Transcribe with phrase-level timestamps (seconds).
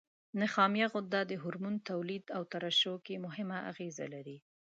[0.41, 4.37] نخامیه غده د هورمون تولید او ترشح کې مهمه اغیزه لري.